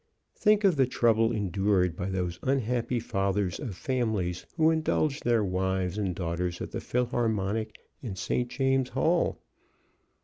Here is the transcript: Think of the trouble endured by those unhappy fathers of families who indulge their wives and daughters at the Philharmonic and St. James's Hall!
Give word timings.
Think 0.35 0.63
of 0.63 0.77
the 0.77 0.87
trouble 0.87 1.31
endured 1.31 1.95
by 1.95 2.09
those 2.09 2.39
unhappy 2.41 2.99
fathers 2.99 3.59
of 3.59 3.75
families 3.75 4.47
who 4.57 4.71
indulge 4.71 5.19
their 5.19 5.43
wives 5.43 5.95
and 5.95 6.15
daughters 6.15 6.59
at 6.59 6.71
the 6.71 6.81
Philharmonic 6.81 7.75
and 8.01 8.17
St. 8.17 8.47
James's 8.49 8.93
Hall! 8.95 9.37